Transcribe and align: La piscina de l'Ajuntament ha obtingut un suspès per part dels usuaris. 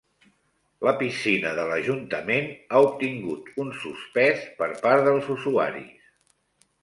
La 0.87 0.93
piscina 1.01 1.51
de 1.57 1.65
l'Ajuntament 1.71 2.47
ha 2.77 2.81
obtingut 2.87 3.51
un 3.65 3.69
suspès 3.83 4.41
per 4.61 4.71
part 4.87 5.05
dels 5.09 5.29
usuaris. 5.35 6.01